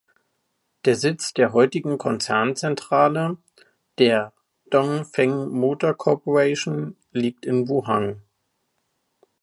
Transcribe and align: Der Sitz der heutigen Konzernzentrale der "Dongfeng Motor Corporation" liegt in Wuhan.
Der 0.85 0.95
Sitz 0.95 1.31
der 1.31 1.53
heutigen 1.53 1.99
Konzernzentrale 1.99 3.37
der 3.99 4.33
"Dongfeng 4.71 5.49
Motor 5.49 5.93
Corporation" 5.93 6.95
liegt 7.11 7.45
in 7.45 7.67
Wuhan. 7.69 8.23